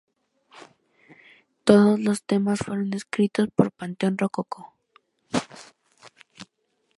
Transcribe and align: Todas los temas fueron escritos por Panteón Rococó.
Todas 1.63 1.99
los 1.99 2.23
temas 2.23 2.57
fueron 2.65 2.91
escritos 2.95 3.49
por 3.55 3.71
Panteón 3.71 4.17
Rococó. 4.17 4.73